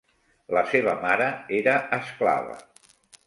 [0.57, 1.27] La seva mare
[1.59, 2.57] era esclava.